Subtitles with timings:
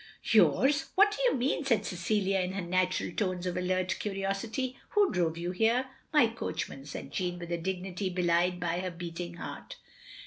[0.31, 0.89] "Yours!
[0.95, 4.75] What do you mean?" said Cecilia in her natural tones of alert curiosity.
[4.95, 9.35] "Who drove you here?" "My coachman," said Jeanne, with a dignity belied by her beating
[9.35, 9.75] heart.